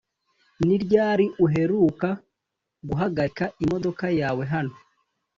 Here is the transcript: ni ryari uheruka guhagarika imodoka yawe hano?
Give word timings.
ni 0.65 0.75
ryari 0.83 1.25
uheruka 1.45 2.09
guhagarika 2.87 3.45
imodoka 3.63 4.05
yawe 4.19 4.43
hano? 4.53 4.75